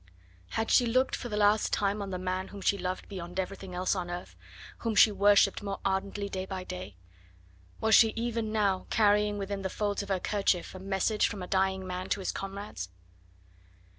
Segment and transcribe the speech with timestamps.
[0.57, 3.75] Had she looked for the last time on the man whom she loved beyond everything
[3.75, 4.35] else on earth,
[4.79, 6.95] whom she worshipped more ardently day by day?
[7.79, 11.47] Was she even now carrying within the folds of her kerchief a message from a
[11.47, 12.89] dying man to his comrades?